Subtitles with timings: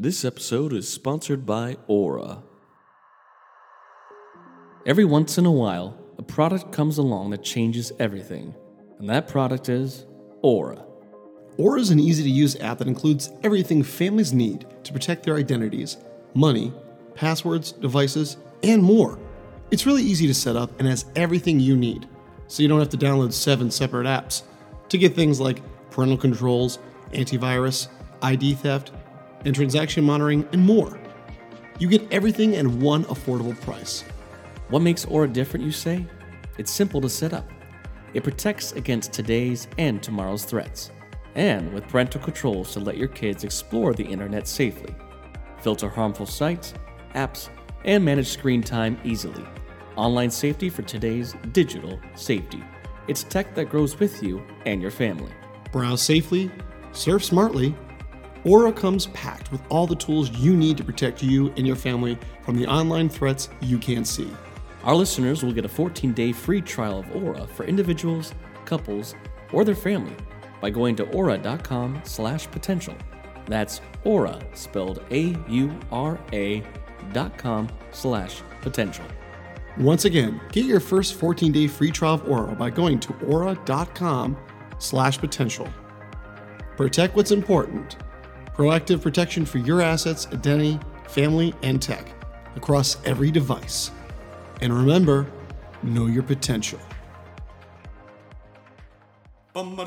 [0.00, 2.44] This episode is sponsored by Aura.
[4.86, 8.54] Every once in a while, a product comes along that changes everything,
[9.00, 10.06] and that product is
[10.40, 10.84] Aura.
[11.56, 15.34] Aura is an easy to use app that includes everything families need to protect their
[15.34, 15.96] identities,
[16.32, 16.72] money,
[17.16, 19.18] passwords, devices, and more.
[19.72, 22.08] It's really easy to set up and has everything you need,
[22.46, 24.42] so you don't have to download seven separate apps
[24.90, 25.60] to get things like
[25.90, 26.78] parental controls,
[27.10, 27.88] antivirus,
[28.22, 28.92] ID theft,
[29.44, 30.98] and transaction monitoring, and more.
[31.78, 34.04] You get everything at one affordable price.
[34.68, 36.04] What makes Aura different, you say?
[36.58, 37.48] It's simple to set up.
[38.14, 40.90] It protects against today's and tomorrow's threats,
[41.34, 44.94] and with parental controls to let your kids explore the internet safely,
[45.60, 46.74] filter harmful sites,
[47.14, 47.48] apps,
[47.84, 49.44] and manage screen time easily.
[49.96, 52.62] Online safety for today's digital safety.
[53.08, 55.32] It's tech that grows with you and your family.
[55.72, 56.50] Browse safely,
[56.92, 57.74] surf smartly.
[58.44, 62.18] Aura comes packed with all the tools you need to protect you and your family
[62.42, 64.30] from the online threats you can't see.
[64.84, 68.32] Our listeners will get a 14 day free trial of Aura for individuals,
[68.64, 69.14] couples,
[69.52, 70.14] or their family
[70.60, 72.94] by going to aura.com slash potential.
[73.46, 76.62] That's aura, spelled A U R A
[77.12, 79.04] dot com slash potential.
[79.78, 84.36] Once again, get your first 14 day free trial of Aura by going to aura.com
[84.78, 85.68] slash potential.
[86.76, 87.96] Protect what's important.
[88.58, 92.04] Proactive protection for your assets, identity, family, and tech
[92.56, 93.92] across every device.
[94.60, 95.30] And remember,
[95.84, 96.80] know your potential.
[99.54, 99.78] Potential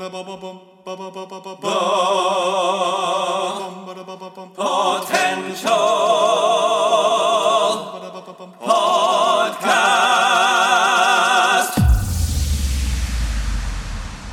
[8.58, 9.12] Podcast.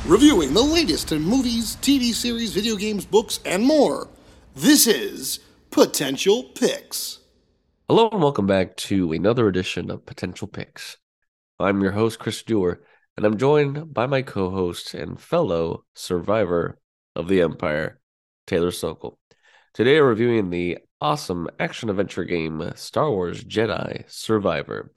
[0.06, 4.08] Reviewing the latest in movies, TV series, video games, books, and more.
[4.56, 5.38] This is
[5.70, 7.20] Potential Picks.
[7.88, 10.96] Hello and welcome back to another edition of Potential Picks.
[11.60, 12.82] I'm your host, Chris Dewar,
[13.16, 16.80] and I'm joined by my co host and fellow survivor
[17.14, 18.00] of the Empire,
[18.48, 19.20] Taylor Sokol.
[19.72, 24.90] Today, we're reviewing the awesome action adventure game Star Wars Jedi Survivor.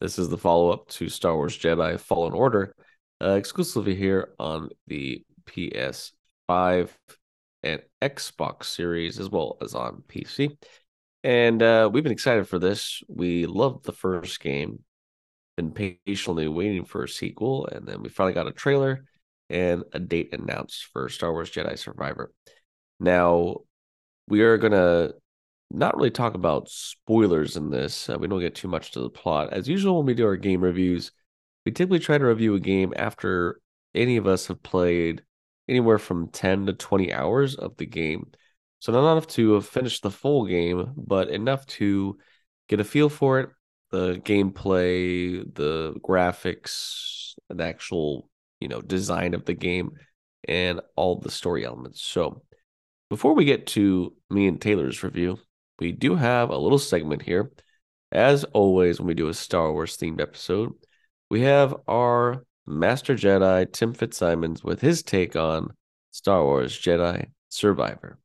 [0.00, 2.76] This is the follow up to Star Wars Jedi Fallen Order,
[3.20, 6.90] uh, exclusively here on the PS5
[7.62, 10.56] and Xbox Series, as well as on PC.
[11.22, 13.02] And uh, we've been excited for this.
[13.08, 14.82] We loved the first game,
[15.56, 19.04] been patiently waiting for a sequel, and then we finally got a trailer
[19.50, 22.32] and a date announced for Star Wars Jedi Survivor.
[22.98, 23.56] Now,
[24.28, 25.14] we are going to
[25.70, 28.08] not really talk about spoilers in this.
[28.08, 29.52] Uh, we don't get too much to the plot.
[29.52, 31.12] As usual, when we do our game reviews,
[31.64, 33.60] we typically try to review a game after
[33.94, 35.22] any of us have played
[35.70, 38.30] anywhere from 10 to 20 hours of the game.
[38.80, 42.18] So not enough to have finished the full game, but enough to
[42.68, 43.50] get a feel for it,
[43.90, 49.92] the gameplay, the graphics, the actual, you know, design of the game,
[50.48, 52.02] and all the story elements.
[52.02, 52.42] So
[53.10, 55.38] before we get to me and Taylor's review,
[55.78, 57.50] we do have a little segment here.
[58.12, 60.72] As always, when we do a Star Wars themed episode,
[61.28, 65.72] we have our Master Jedi, Tim Fitzsimons, with his take on
[66.12, 68.18] Star Wars Jedi Survivor.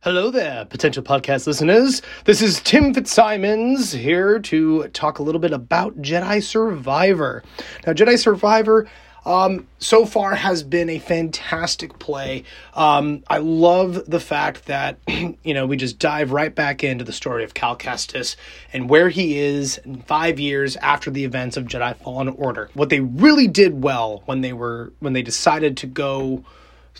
[0.00, 2.00] Hello there, potential podcast listeners.
[2.26, 7.42] This is Tim Fitzsimons here to talk a little bit about Jedi Survivor.
[7.84, 8.88] Now, Jedi Survivor
[9.26, 12.44] um, so far has been a fantastic play.
[12.74, 17.12] Um, I love the fact that, you know, we just dive right back into the
[17.12, 18.36] story of Cal Kestis
[18.72, 22.70] and where he is five years after the events of Jedi Fallen Order.
[22.74, 26.44] What they really did well when they were, when they decided to go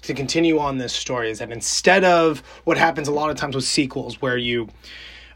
[0.02, 3.54] to continue on this story is that instead of what happens a lot of times
[3.54, 4.68] with sequels where you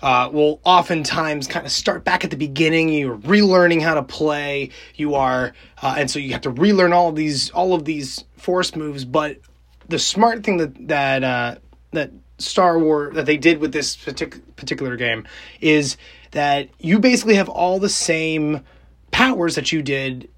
[0.02, 4.70] uh, will oftentimes kind of start back at the beginning you're relearning how to play
[4.94, 5.52] you are
[5.82, 9.04] uh, and so you have to relearn all of these all of these force moves
[9.04, 9.38] but
[9.88, 11.56] the smart thing that that uh,
[11.92, 15.26] that Star Wars that they did with this partic- particular game
[15.60, 15.96] is
[16.30, 18.62] that you basically have all the same
[19.10, 20.30] powers that you did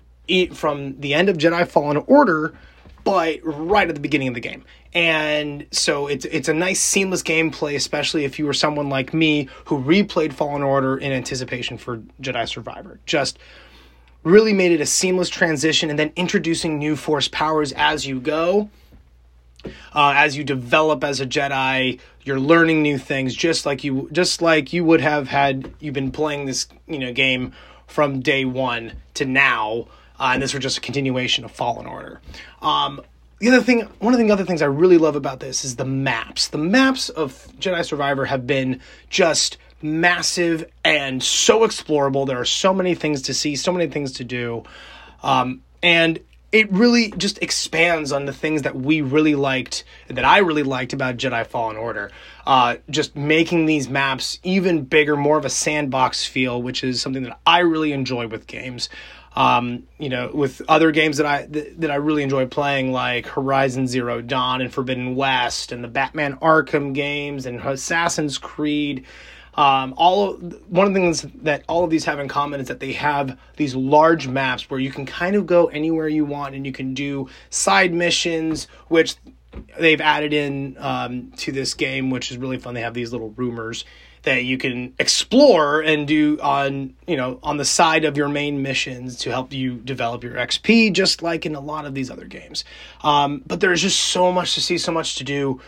[0.52, 2.54] from the end of Jedi Fallen Order
[3.04, 4.64] but right at the beginning of the game.
[4.94, 9.48] And so it's it's a nice seamless gameplay, especially if you were someone like me
[9.66, 13.00] who replayed Fallen Order in anticipation for Jedi Survivor.
[13.06, 13.38] Just
[14.22, 18.70] really made it a seamless transition and then introducing new force powers as you go.
[19.94, 24.42] Uh, as you develop as a Jedi, you're learning new things, just like you just
[24.42, 27.52] like you would have had you been playing this you know game
[27.86, 29.86] from day one to now
[30.22, 32.20] uh, and this was just a continuation of Fallen Order.
[32.62, 33.02] Um,
[33.40, 35.84] the other thing, one of the other things I really love about this is the
[35.84, 36.46] maps.
[36.46, 38.80] The maps of Jedi Survivor have been
[39.10, 42.24] just massive and so explorable.
[42.24, 44.62] There are so many things to see, so many things to do.
[45.24, 46.20] Um, and
[46.52, 50.92] it really just expands on the things that we really liked, that I really liked
[50.92, 52.12] about Jedi Fallen Order.
[52.46, 57.24] Uh, just making these maps even bigger, more of a sandbox feel, which is something
[57.24, 58.88] that I really enjoy with games.
[59.34, 63.26] Um, you know, with other games that I th- that I really enjoy playing, like
[63.26, 69.06] Horizon Zero Dawn and Forbidden West, and the Batman Arkham games and Assassin's Creed.
[69.54, 72.68] Um, all of, one of the things that all of these have in common is
[72.68, 76.54] that they have these large maps where you can kind of go anywhere you want,
[76.54, 79.16] and you can do side missions, which
[79.78, 82.74] they've added in um, to this game, which is really fun.
[82.74, 83.84] They have these little rumors
[84.22, 88.62] that you can explore and do on you know on the side of your main
[88.62, 92.26] missions to help you develop your XP, just like in a lot of these other
[92.26, 92.64] games.
[93.02, 95.60] Um, but there's just so much to see, so much to do,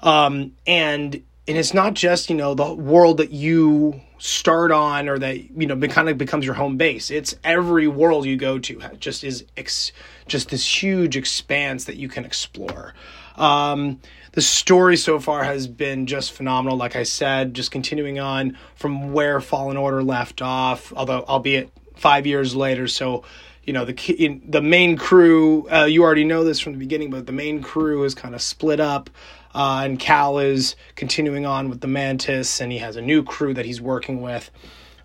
[0.00, 5.18] um, and and it's not just you know the world that you start on or
[5.18, 7.10] that you know kind of becomes your home base.
[7.10, 9.92] It's every world you go to just is ex-
[10.26, 12.94] just this huge expanse that you can explore.
[13.36, 14.00] Um,
[14.32, 16.76] the story so far has been just phenomenal.
[16.76, 22.26] Like I said, just continuing on from where Fallen Order left off, although albeit five
[22.26, 22.88] years later.
[22.88, 23.24] So,
[23.64, 25.68] you know, the the main crew.
[25.68, 28.42] Uh, you already know this from the beginning, but the main crew is kind of
[28.42, 29.10] split up.
[29.54, 33.52] Uh, and Cal is continuing on with the Mantis, and he has a new crew
[33.52, 34.50] that he's working with.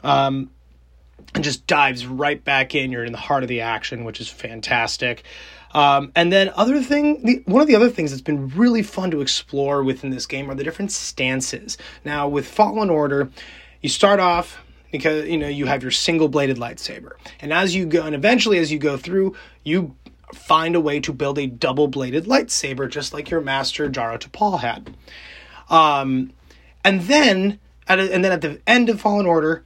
[0.03, 0.51] Um,
[1.35, 2.91] and just dives right back in.
[2.91, 5.23] You're in the heart of the action, which is fantastic.
[5.77, 9.11] Um, and then other thing, the, one of the other things that's been really fun
[9.11, 11.77] to explore within this game are the different stances.
[12.03, 13.29] Now with Fallen Order,
[13.83, 17.85] you start off because you know you have your single bladed lightsaber, and as you
[17.85, 19.95] go, and eventually as you go through, you
[20.33, 24.59] find a way to build a double bladed lightsaber, just like your master Jaro Tapal
[24.59, 24.95] had.
[25.69, 26.31] Um,
[26.83, 29.63] and then at a, and then at the end of Fallen Order,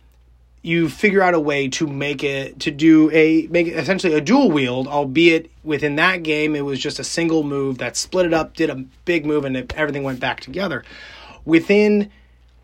[0.62, 4.52] you figure out a way to make it to do a make essentially a dual
[4.52, 8.56] wield albeit within that game it was just a single move that split it up
[8.56, 8.76] did a
[9.06, 10.84] big move and it, everything went back together.
[11.46, 12.12] Within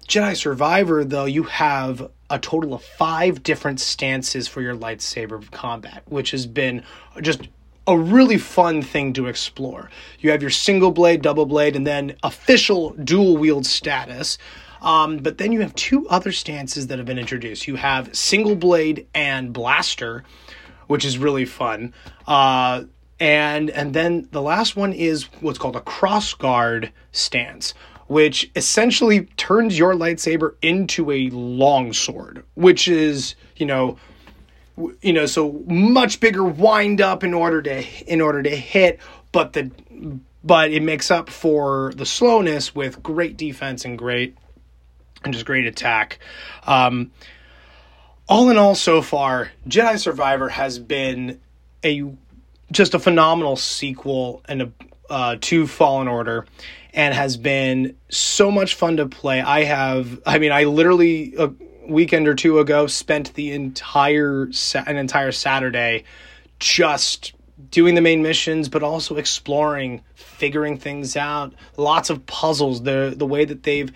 [0.07, 6.03] jedi survivor though you have a total of five different stances for your lightsaber combat
[6.05, 6.83] which has been
[7.21, 7.47] just
[7.87, 9.89] a really fun thing to explore.
[10.19, 14.37] You have your single blade double blade and then official dual wield status
[14.81, 17.67] um, but then you have two other stances that have been introduced.
[17.67, 20.23] You have single blade and blaster,
[20.87, 21.93] which is really fun.
[22.25, 22.83] Uh,
[23.19, 27.73] and and then the last one is what's called a cross guard stance,
[28.07, 33.97] which essentially turns your lightsaber into a long sword, which is you know
[35.01, 38.99] you know so much bigger wind up in order to in order to hit
[39.31, 39.71] but the
[40.43, 44.37] but it makes up for the slowness with great defense and great
[45.23, 46.19] and just great attack.
[46.65, 47.11] Um,
[48.29, 51.39] all in all, so far, Jedi Survivor has been
[51.83, 52.03] a
[52.71, 54.71] just a phenomenal sequel and a
[55.09, 56.45] uh, to Fallen Order,
[56.93, 59.39] and has been so much fun to play.
[59.39, 61.51] I have, I mean, I literally a
[61.87, 66.03] weekend or two ago spent the entire an entire Saturday
[66.59, 67.33] just
[67.71, 71.53] doing the main missions, but also exploring, figuring things out.
[71.77, 72.83] Lots of puzzles.
[72.83, 73.91] The the way that they've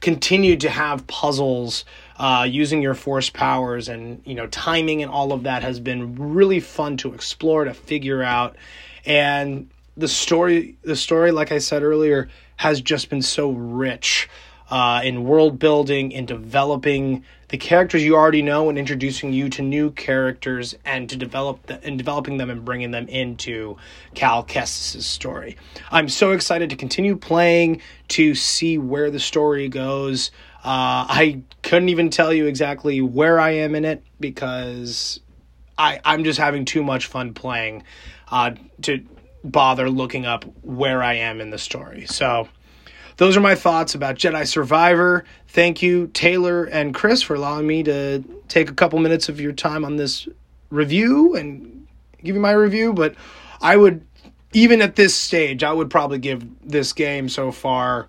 [0.00, 1.84] continued to have puzzles
[2.16, 6.14] uh, using your force powers and you know timing and all of that has been
[6.14, 8.56] really fun to explore to figure out.
[9.04, 14.28] And the story the story like i said earlier has just been so rich
[14.70, 19.62] uh, in world building in developing the characters you already know and introducing you to
[19.62, 23.76] new characters and to develop the, and developing them and bringing them into
[24.14, 25.56] Cal Kestis' story.
[25.90, 30.30] I'm so excited to continue playing to see where the story goes.
[30.58, 35.20] Uh, I couldn't even tell you exactly where I am in it because
[35.76, 37.82] I I'm just having too much fun playing
[38.28, 38.52] uh,
[38.82, 39.04] to
[39.42, 42.06] bother looking up where I am in the story.
[42.06, 42.48] So
[43.20, 45.26] those are my thoughts about Jedi Survivor.
[45.48, 49.52] Thank you, Taylor and Chris, for allowing me to take a couple minutes of your
[49.52, 50.26] time on this
[50.70, 51.86] review and
[52.24, 52.94] give you my review.
[52.94, 53.16] But
[53.60, 54.06] I would,
[54.54, 58.06] even at this stage, I would probably give this game so far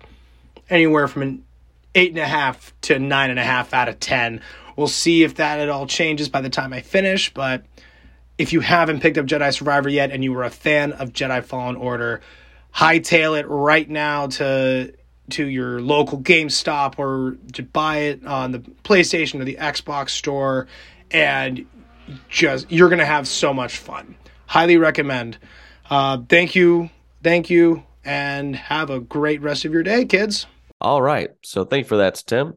[0.70, 1.44] anywhere from an
[1.94, 4.40] eight and a half to nine and a half out of ten.
[4.76, 7.34] We'll see if that at all changes by the time I finish.
[7.34, 7.66] But
[8.38, 11.44] if you haven't picked up Jedi Survivor yet and you were a fan of Jedi
[11.44, 12.22] Fallen Order,
[12.74, 14.94] hightail it right now to
[15.30, 20.66] to your local GameStop or to buy it on the PlayStation or the Xbox store
[21.10, 21.66] and
[22.28, 24.16] just you're going to have so much fun.
[24.46, 25.38] Highly recommend.
[25.88, 26.90] Uh, thank you
[27.22, 30.46] Thank you, and have a great rest of your day, kids.
[30.80, 31.30] All right.
[31.44, 32.54] So thank you for that, Tim.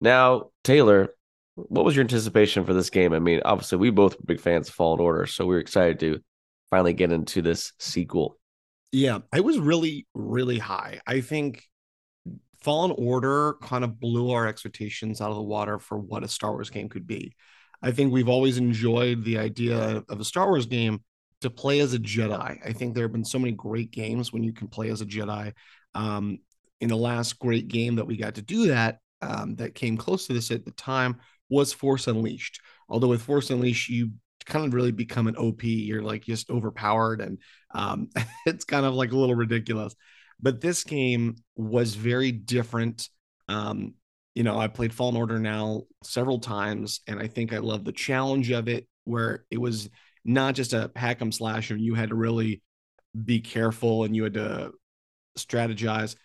[0.00, 1.14] Now, Taylor,
[1.54, 3.12] what was your anticipation for this game?
[3.12, 6.00] I mean, obviously, we both were big fans of Fallen Order, so we were excited
[6.00, 6.20] to
[6.70, 8.38] finally get into this sequel.
[8.90, 11.00] Yeah, I was really, really high.
[11.06, 11.68] I think
[12.60, 16.52] Fallen Order kind of blew our expectations out of the water for what a Star
[16.52, 17.34] Wars game could be.
[17.82, 21.00] I think we've always enjoyed the idea of a Star Wars game
[21.42, 22.58] to play as a Jedi.
[22.64, 25.06] I think there have been so many great games when you can play as a
[25.06, 25.52] Jedi.
[25.94, 26.38] Um,
[26.80, 30.26] in the last great game that we got to do that, um, that came close
[30.26, 31.16] to this at the time,
[31.48, 32.60] was Force Unleashed.
[32.88, 34.12] Although with Force Unleashed, you
[34.44, 35.64] kind of really become an OP.
[35.64, 37.38] You're like just overpowered, and
[37.74, 38.08] um,
[38.46, 39.94] it's kind of like a little ridiculous.
[40.40, 43.08] But this game was very different.
[43.48, 43.94] Um,
[44.34, 47.92] you know, I played Fallen Order now several times, and I think I love the
[47.92, 49.88] challenge of it, where it was
[50.24, 52.62] not just a hack 'em slash, and you had to really
[53.24, 54.72] be careful and you had to
[55.38, 56.16] strategize.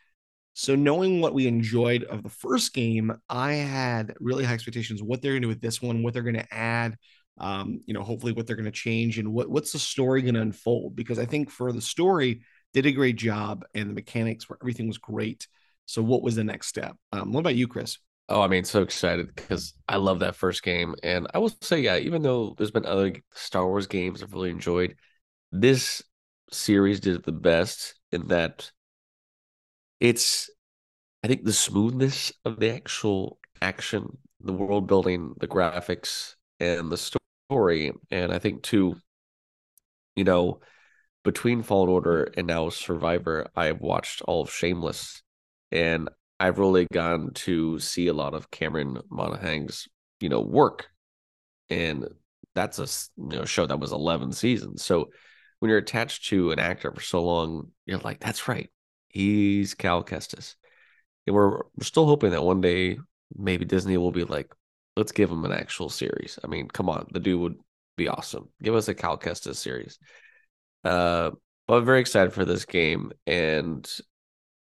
[0.54, 5.22] So knowing what we enjoyed of the first game, I had really high expectations what
[5.22, 6.98] they're going to do with this one, what they're going to add,
[7.38, 10.36] um, you know, hopefully what they're going to change and what what's the story going
[10.36, 10.96] to unfold.
[10.96, 12.42] Because I think for the story,
[12.74, 15.48] did a great job and the mechanics where everything was great.
[15.86, 16.96] So what was the next step?
[17.12, 17.98] Um, what about you, Chris?
[18.30, 20.96] Oh, I mean, so excited because I love that first game.
[21.04, 24.52] And I will say, yeah, even though there's been other Star Wars games I've really
[24.52, 24.96] enjoyed,
[25.52, 26.02] this
[26.50, 28.72] series did the best in that
[30.00, 30.50] it's
[31.24, 36.98] I think the smoothness of the actual action, the world building, the graphics, and the
[37.50, 37.92] story.
[38.10, 38.96] And I think too,
[40.16, 40.62] you know,
[41.24, 42.40] between Fallen Order mm-hmm.
[42.40, 45.22] and now Survivor, I've watched all of Shameless,
[45.72, 46.10] and
[46.40, 49.88] I've really gotten to see a lot of Cameron Monaghan's,
[50.20, 50.88] you know, work,
[51.70, 52.08] and
[52.56, 52.88] that's a
[53.18, 54.84] you know show that was eleven seasons.
[54.84, 55.10] So
[55.60, 58.70] when you're attached to an actor for so long, you're like, that's right,
[59.10, 60.56] he's Cal Kestis.
[61.28, 62.98] And we're, we're still hoping that one day
[63.38, 64.52] maybe Disney will be like,
[64.98, 66.40] let's give him an actual series.
[66.44, 67.58] I mean, come on, the dude would
[67.96, 68.50] be awesome.
[68.64, 70.00] Give us a Cal Kestis series.
[70.84, 71.32] Uh,
[71.68, 73.90] but I'm very excited for this game, and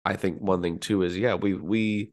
[0.03, 2.11] I think one thing too is yeah, we we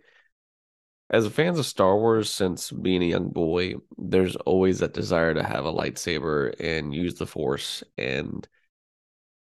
[1.10, 5.42] as fans of Star Wars since being a young boy, there's always that desire to
[5.42, 8.48] have a lightsaber and use the Force, and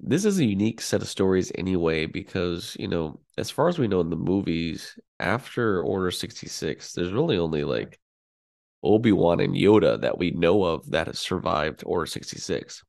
[0.02, 3.88] this is a unique set of stories anyway because you know as far as we
[3.88, 8.00] know in the movies after order 66 there's really only like
[8.84, 12.84] obi-wan and yoda that we know of that has survived order 66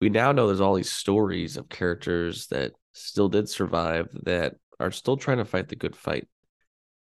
[0.00, 4.90] we now know there's all these stories of characters that still did survive that are
[4.90, 6.26] still trying to fight the good fight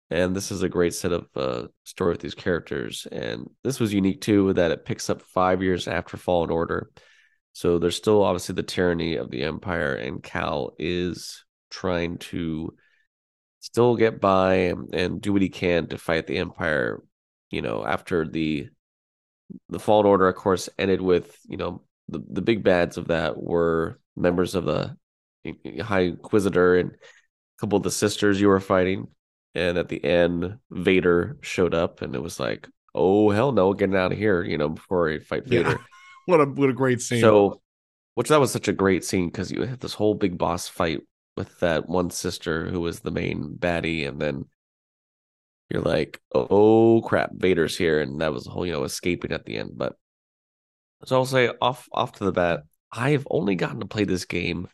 [0.09, 3.93] and this is a great set of uh, story with these characters and this was
[3.93, 6.91] unique too that it picks up five years after fallen order
[7.57, 12.77] so there's still obviously the tyranny of the empire, and Cal is trying to
[13.61, 17.03] still get by and, and do what he can to fight the empire.
[17.51, 18.69] You know, after the
[19.71, 23.41] the Fallen Order, of course, ended with you know the the big bads of that
[23.41, 24.97] were members of the
[25.83, 29.09] High Inquisitor and a couple of the sisters you were fighting.
[29.55, 33.97] And at the end, Vader showed up, and it was like, "Oh hell no, getting
[33.97, 35.71] out of here!" You know, before I fight Vader.
[35.71, 35.77] Yeah
[36.27, 37.21] what a what a great scene.
[37.21, 37.63] So,
[38.15, 41.01] which that was such a great scene because you had this whole big boss fight
[41.37, 44.45] with that one sister who was the main baddie, and then
[45.71, 49.47] you're like, oh crap, Vader's here, and that was the whole you know escaping at
[49.47, 49.73] the end.
[49.77, 49.97] But
[51.05, 54.25] so I'll say off off to the bat, I have only gotten to play this
[54.25, 54.69] game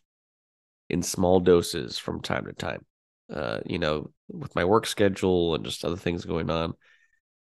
[0.89, 2.85] in small doses from time to time.
[3.33, 6.75] Uh, you know, with my work schedule and just other things going on.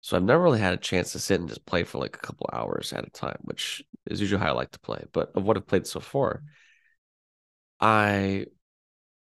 [0.02, 2.20] So I've never really had a chance to sit and just play for like a
[2.20, 5.04] couple hours at a time, which is usually how I like to play.
[5.12, 6.44] But of what I've played so far,
[7.80, 8.46] I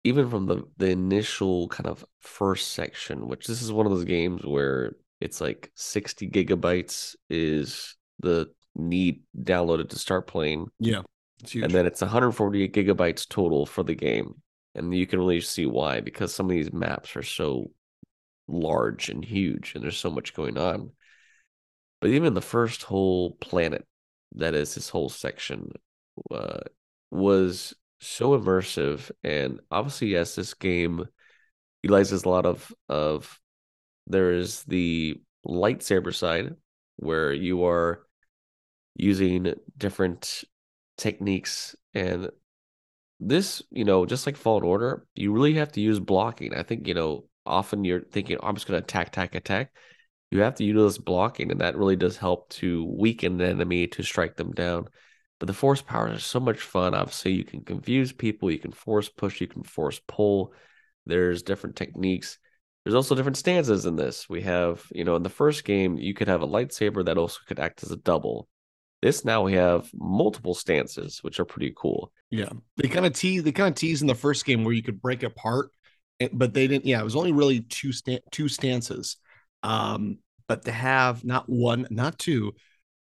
[0.04, 4.06] even from the the initial kind of first section, which this is one of those
[4.06, 10.68] games where it's like 60 gigabytes is the need downloaded to start playing.
[10.80, 11.02] Yeah.
[11.54, 14.42] And then it's 148 gigabytes total for the game.
[14.76, 17.72] And you can really see why, because some of these maps are so
[18.48, 20.92] large and huge and there's so much going on.
[22.02, 23.86] But even the first whole planet,
[24.36, 25.72] that is this whole section,
[26.32, 26.60] uh,
[27.12, 29.12] was so immersive.
[29.24, 31.06] And obviously, yes, this game
[31.84, 33.40] utilizes a lot of of
[34.08, 36.56] there is the lightsaber side
[36.98, 38.06] where you are
[38.96, 40.44] using different
[40.98, 42.30] techniques and
[43.20, 46.88] this you know just like fallen order you really have to use blocking i think
[46.88, 49.72] you know often you're thinking, oh, I'm just going to attack, attack, attack.
[50.32, 54.04] You have to utilize blocking, and that really does help to weaken the enemy to
[54.04, 54.88] strike them down.
[55.40, 56.96] But the force powers are so much fun.
[56.96, 60.54] Obviously, you can confuse people, you can force push, you can force pull.
[61.06, 62.40] There's different techniques.
[62.84, 64.28] There's also different stances in this.
[64.28, 67.40] We have, you know, in the first game, you could have a lightsaber that also
[67.48, 68.48] could act as a double.
[69.04, 72.14] This now we have multiple stances, which are pretty cool.
[72.32, 73.44] Yeah, they kind of tease.
[73.44, 75.72] They kind of tease in the first game where you could break apart,
[76.32, 76.86] but they didn't.
[76.86, 79.18] Yeah, it was only really two sta- two stances.
[79.62, 82.54] Um, but to have not one, not two,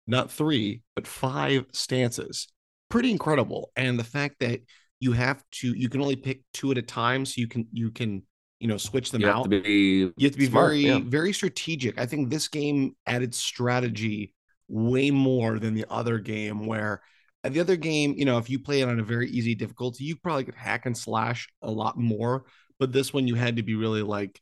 [0.09, 2.49] not three, but five stances,
[2.89, 3.71] pretty incredible.
[3.77, 4.59] And the fact that
[4.99, 7.93] you have to, you can only pick two at a time, so you can you
[7.93, 8.25] can
[8.59, 9.51] you know switch them You have out.
[9.51, 10.99] to be you have to be smart, very yeah.
[11.05, 12.01] very strategic.
[12.01, 14.35] I think this game added strategy
[14.73, 17.03] way more than the other game where
[17.45, 20.05] uh, the other game, you know, if you play it on a very easy difficulty,
[20.05, 22.45] you probably could hack and slash a lot more.
[22.81, 24.41] But this one, you had to be really like,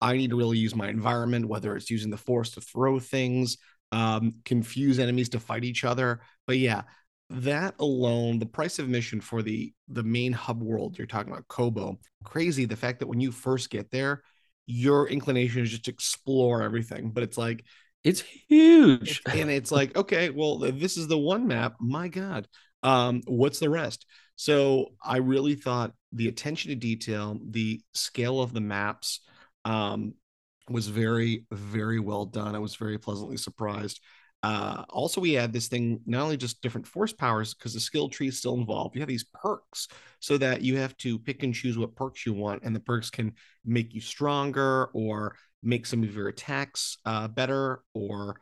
[0.00, 3.58] I need to really use my environment, whether it's using the force to throw things,
[3.90, 6.20] um, confuse enemies to fight each other.
[6.46, 6.82] But yeah,
[7.30, 11.48] that alone, the price of admission for the the main hub world you're talking about,
[11.48, 12.64] Koboh, crazy.
[12.64, 14.22] The fact that when you first get there,
[14.66, 17.64] your inclination is just to explore everything, but it's like
[18.04, 19.22] It's huge.
[19.32, 22.46] and it's like okay well this is the one map my god.
[22.82, 24.06] Um what's the rest?
[24.36, 29.20] So i really thought the attention to detail the scale of the maps
[29.64, 30.14] um
[30.68, 32.54] was very very well done.
[32.54, 34.00] I was very pleasantly surprised.
[34.42, 38.10] Uh also we had this thing not only just different force powers because the skill
[38.10, 38.94] tree is still involved.
[38.94, 39.88] You have these perks
[40.20, 43.08] so that you have to pick and choose what perks you want and the perks
[43.08, 43.32] can
[43.64, 48.36] make you stronger or make some of your attacks uh, better or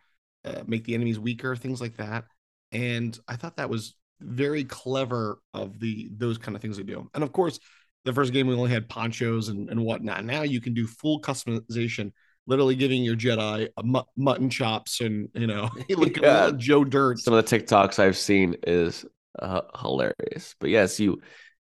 [0.44, 2.24] uh, make the enemies weaker, things like that.
[2.72, 7.08] And I thought that was very clever of the those kind of things they do.
[7.14, 7.58] And of course,
[8.04, 10.24] the first game we only had ponchos and, and whatnot.
[10.24, 12.12] Now you can do full customization,
[12.46, 16.50] literally giving your Jedi a mutton chops and you know Yeah.
[16.56, 17.18] Joe Dirt.
[17.18, 19.04] Some of the TikToks I've seen is
[19.38, 20.54] uh, hilarious.
[20.58, 21.20] But yes, you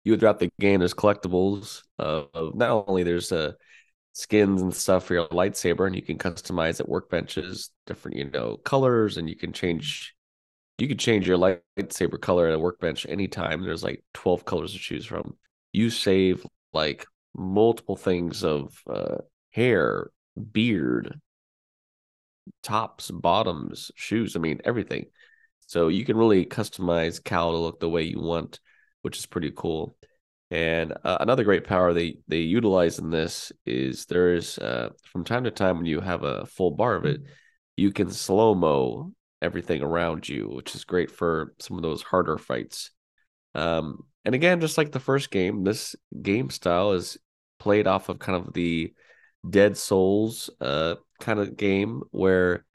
[0.03, 3.53] you throughout the game there's collectibles of, of not only there's uh
[4.13, 8.57] skins and stuff for your lightsaber, and you can customize it workbenches, different you know
[8.57, 10.15] colors, and you can change
[10.77, 13.63] you can change your lightsaber color at a workbench anytime.
[13.63, 15.37] There's like 12 colors to choose from.
[15.73, 19.17] You save like multiple things of uh,
[19.51, 20.09] hair,
[20.51, 21.19] beard,
[22.63, 24.35] tops, bottoms, shoes.
[24.35, 25.07] I mean, everything.
[25.67, 28.59] So you can really customize Cal to look the way you want,
[29.03, 29.95] which is pretty cool.
[30.51, 35.45] And uh, another great power they they utilize in this is there's uh, from time
[35.45, 37.21] to time when you have a full bar of it,
[37.77, 42.37] you can slow mo everything around you, which is great for some of those harder
[42.37, 42.91] fights.
[43.55, 47.17] Um, and again, just like the first game, this game style is
[47.57, 48.93] played off of kind of the
[49.49, 52.65] Dead Souls uh, kind of game where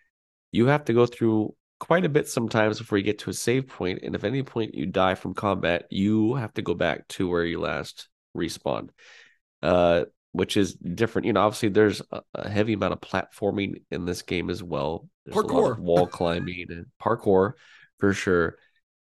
[0.50, 3.68] you have to go through quite a bit sometimes before you get to a save
[3.68, 7.28] point, and if any point you die from combat, you have to go back to
[7.28, 8.90] where you last respawned.
[9.62, 10.04] Uh,
[10.36, 11.24] which is different.
[11.24, 15.08] You know, obviously there's a, heavy amount of platforming in this game as well.
[15.24, 15.78] There's Parkour.
[15.80, 17.52] wall climbing and parkour
[17.98, 18.58] for sure.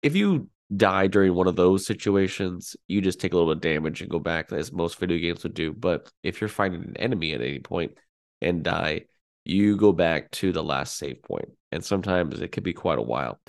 [0.04, 3.62] If you die during one of those situations, you just take a little bit of
[3.62, 5.74] damage and go back, as most video games would do.
[5.74, 7.98] But if you're fighting an enemy at any point
[8.40, 9.06] and die,
[9.50, 13.04] you go back to the last save point, and sometimes it could be quite a
[13.04, 13.40] while.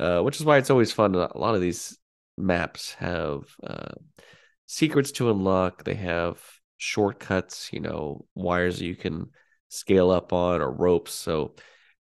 [0.00, 1.14] Uh, which is why it's always fun.
[1.14, 1.96] A lot of these
[2.36, 3.92] maps have uh,
[4.66, 5.84] secrets to unlock.
[5.84, 6.42] They have
[6.78, 9.26] shortcuts, you know, wires you can
[9.68, 11.12] scale up on or ropes.
[11.12, 11.54] So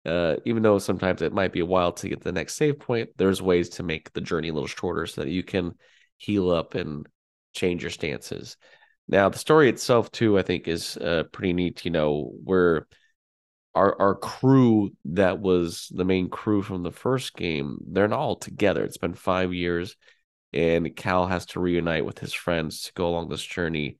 [0.05, 2.79] uh, even though sometimes it might be a while to get to the next save
[2.79, 5.73] point, there's ways to make the journey a little shorter so that you can
[6.17, 7.05] heal up and
[7.53, 8.57] change your stances.
[9.07, 11.85] Now, the story itself, too, I think is uh, pretty neat.
[11.85, 12.87] You know, where
[13.73, 18.35] our our crew that was the main crew from the first game, they're not all
[18.35, 18.83] together.
[18.83, 19.95] It's been five years,
[20.53, 23.97] and Cal has to reunite with his friends to go along this journey,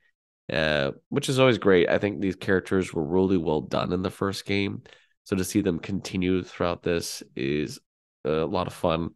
[0.52, 1.90] uh, which is always great.
[1.90, 4.84] I think these characters were really well done in the first game,
[5.24, 7.80] so to see them continue throughout this is
[8.26, 9.12] a lot of fun,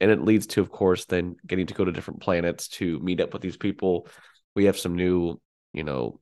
[0.00, 3.20] and it leads to, of course, then getting to go to different planets to meet
[3.20, 4.08] up with these people.
[4.56, 5.40] We have some new,
[5.72, 6.20] you know,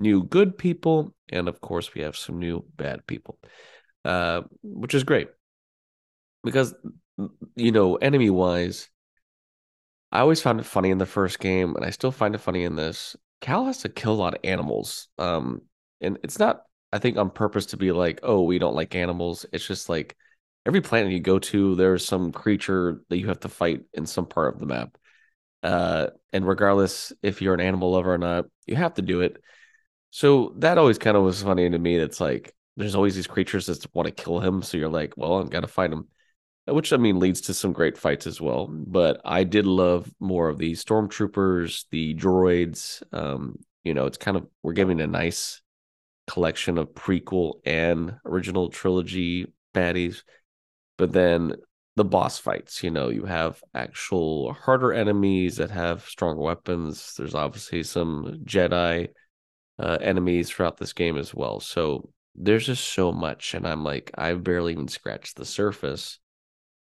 [0.00, 3.38] new good people, and of course, we have some new bad people,
[4.04, 5.28] uh, which is great
[6.42, 6.74] because
[7.56, 8.88] you know, enemy wise,
[10.12, 12.64] I always found it funny in the first game, and I still find it funny
[12.64, 13.16] in this.
[13.40, 15.62] Cal has to kill a lot of animals, um,
[16.00, 19.46] and it's not, I think, on purpose to be like, oh, we don't like animals.
[19.52, 20.16] It's just like
[20.66, 24.26] every planet you go to, there's some creature that you have to fight in some
[24.26, 24.96] part of the map.
[25.62, 29.36] Uh, and regardless if you're an animal lover or not, you have to do it.
[30.10, 31.98] So that always kind of was funny to me.
[31.98, 34.62] That's like there's always these creatures that want to kill him.
[34.62, 36.08] So you're like, well, I'm gonna fight him.
[36.66, 38.66] which I mean leads to some great fights as well.
[38.68, 43.02] But I did love more of the stormtroopers, the droids.
[43.12, 45.62] Um, you know, it's kind of we're giving a nice
[46.26, 50.22] collection of prequel and original trilogy baddies.
[50.98, 51.54] But then
[51.96, 57.14] the boss fights, you know, you have actual harder enemies that have stronger weapons.
[57.16, 59.08] There's obviously some Jedi
[59.80, 61.58] uh, enemies throughout this game as well.
[61.58, 66.18] So there's just so much, and I'm like, I've barely even scratched the surface.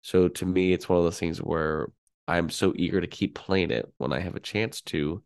[0.02, 1.90] So to me, it's one of those things where
[2.28, 5.24] I'm so eager to keep playing it when I have a chance to.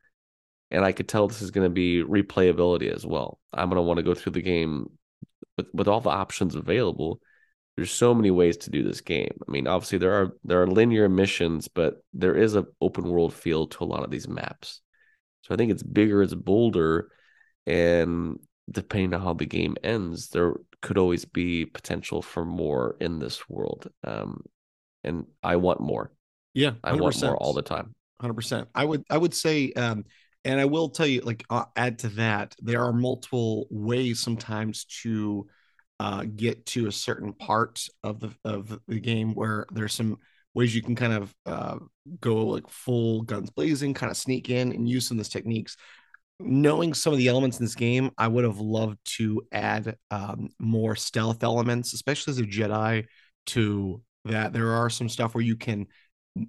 [0.71, 3.39] And I could tell this is going to be replayability as well.
[3.53, 4.87] I'm going to want to go through the game
[5.57, 7.19] with, with all the options available.
[7.75, 9.35] There's so many ways to do this game.
[9.47, 13.33] I mean, obviously there are there are linear missions, but there is an open world
[13.33, 14.81] feel to a lot of these maps.
[15.41, 17.09] So I think it's bigger, it's bolder,
[17.65, 18.39] and
[18.71, 23.49] depending on how the game ends, there could always be potential for more in this
[23.49, 23.89] world.
[24.03, 24.43] Um,
[25.03, 26.11] and I want more.
[26.53, 26.77] Yeah, 100%.
[26.83, 27.93] I want more all the time.
[28.21, 28.69] Hundred percent.
[28.73, 30.05] I would I would say, um,
[30.45, 34.85] and I will tell you, like, uh, add to that, there are multiple ways sometimes
[35.01, 35.47] to
[35.99, 40.19] uh, get to a certain part of the of the game where there's some
[40.53, 41.77] ways you can kind of uh,
[42.21, 45.75] go like full guns blazing, kind of sneak in and use some of these techniques
[46.39, 50.49] knowing some of the elements in this game, I would have loved to add um,
[50.59, 53.05] more stealth elements, especially as a Jedi,
[53.47, 54.53] to that.
[54.53, 55.87] There are some stuff where you can,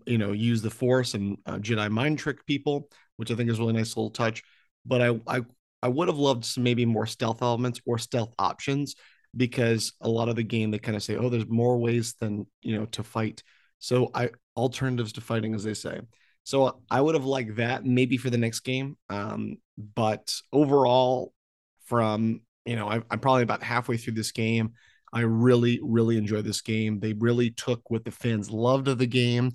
[0.07, 3.59] you know, use the Force and uh, Jedi mind trick people, which I think is
[3.59, 4.43] a really nice little touch.
[4.87, 5.43] But I, I,
[5.83, 8.97] I would have loved some maybe more stealth elements or stealth options
[9.37, 12.47] because a lot of the game they kind of say, oh, there's more ways than
[12.63, 13.43] you know to fight.
[13.79, 16.01] So I alternatives to fighting, as they say.
[16.45, 18.97] So I would have liked that maybe for the next game.
[19.09, 21.33] Um, but overall,
[21.87, 24.73] from you know, I, I'm probably about halfway through this game.
[25.13, 26.99] I really, really enjoyed this game.
[26.99, 29.53] They really took what the fans loved of the game,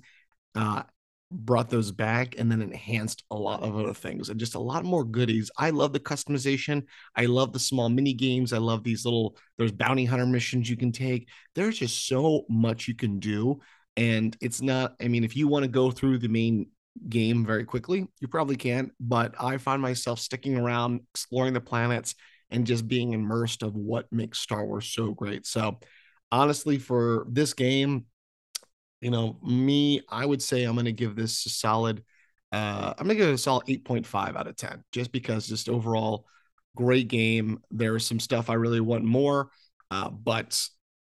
[0.54, 0.84] uh,
[1.30, 4.84] brought those back, and then enhanced a lot of other things and just a lot
[4.84, 5.50] more goodies.
[5.58, 6.84] I love the customization.
[7.14, 8.52] I love the small mini games.
[8.52, 11.28] I love these little, there's bounty hunter missions you can take.
[11.54, 13.60] There's just so much you can do.
[13.96, 16.68] And it's not, I mean, if you want to go through the main
[17.08, 18.06] game very quickly.
[18.20, 22.14] You probably can't, but I find myself sticking around, exploring the planets,
[22.50, 25.46] and just being immersed of what makes Star Wars so great.
[25.46, 25.78] So,
[26.32, 28.06] honestly, for this game,
[29.00, 32.04] you know, me, I would say I'm going to give this a solid.
[32.52, 36.26] Uh, I'm gonna give it a solid 8.5 out of 10, just because just overall
[36.76, 37.60] great game.
[37.70, 39.50] There is some stuff I really want more,
[39.90, 40.60] uh, but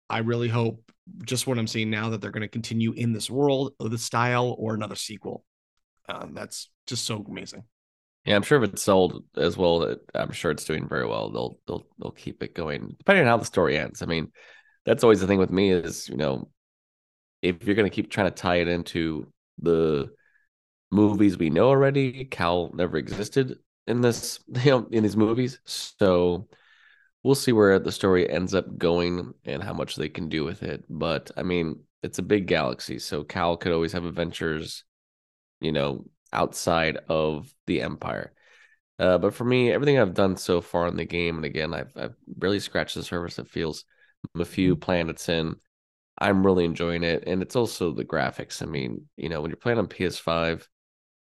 [0.09, 0.92] I really hope
[1.24, 4.55] just what I'm seeing now that they're going to continue in this world, the style,
[4.59, 5.44] or another sequel.
[6.09, 7.65] Um, that's just so amazing.
[8.25, 11.31] Yeah, I'm sure if it's sold as well, I'm sure it's doing very well.
[11.31, 14.01] They'll they'll they'll keep it going, depending on how the story ends.
[14.03, 14.31] I mean,
[14.87, 16.49] that's always the thing with me is you know,
[17.43, 20.11] if you're gonna keep trying to tie it into the
[20.93, 25.59] movies we know already, Cal never existed in this, you know, in these movies.
[25.65, 26.49] So
[27.25, 30.62] we'll see where the story ends up going and how much they can do with
[30.62, 30.85] it.
[30.88, 34.85] But I mean, it's a big galaxy, so Cal could always have adventures
[35.62, 38.33] you know, outside of the Empire.
[38.98, 41.92] Uh, but for me, everything I've done so far in the game, and again, I've
[41.96, 43.38] I've really scratched the surface.
[43.38, 43.85] It feels
[44.38, 44.81] a few mm-hmm.
[44.81, 45.57] planets in.
[46.18, 48.62] I'm really enjoying it, and it's also the graphics.
[48.62, 50.68] I mean, you know, when you're playing on PS5,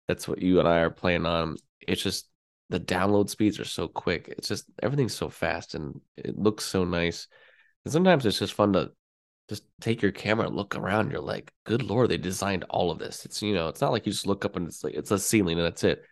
[0.08, 1.56] that's what you and I are playing on.
[1.88, 2.30] It's just
[2.70, 4.28] the download speeds are so quick.
[4.38, 7.28] It's just everything's so fast, and it looks so nice.
[7.86, 8.92] And sometimes it's just fun to
[9.50, 11.12] just take your camera and look around.
[11.12, 13.26] You're like, good lord, they designed all of this.
[13.26, 15.20] It's you know, it's not like you just look up and it's like it's a
[15.20, 16.04] ceiling and that's it.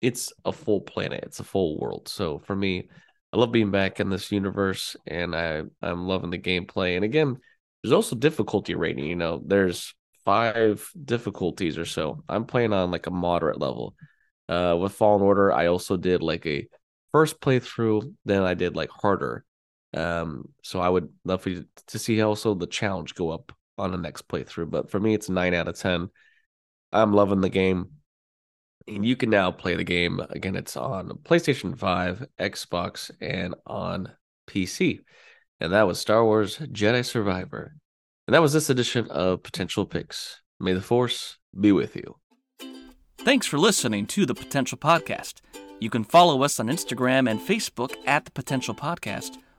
[0.00, 1.24] It's a full planet.
[1.24, 2.08] It's a full world.
[2.08, 2.88] So for me,
[3.32, 6.96] I love being back in this universe, and I I'm loving the gameplay.
[6.96, 7.38] And again,
[7.82, 9.06] there's also difficulty rating.
[9.06, 12.22] You know, there's five difficulties or so.
[12.28, 13.94] I'm playing on like a moderate level.
[14.48, 16.66] Uh, with Fallen Order, I also did like a
[17.12, 18.14] first playthrough.
[18.24, 19.44] Then I did like harder
[19.94, 23.90] um, so I would love for you to see also the challenge go up on
[23.90, 24.70] the next playthrough.
[24.70, 26.10] But for me, it's nine out of ten.
[26.92, 27.90] I'm loving the game.
[28.88, 30.56] And you can now play the game again.
[30.56, 34.10] It's on PlayStation 5, Xbox, and on
[34.48, 35.00] PC.
[35.60, 37.76] And that was Star Wars Jedi Survivor.
[38.26, 40.40] And that was this edition of Potential Picks.
[40.58, 42.16] May the Force be with you.
[43.18, 45.34] Thanks for listening to the Potential Podcast.
[45.78, 49.38] You can follow us on Instagram and Facebook at the Potential Podcast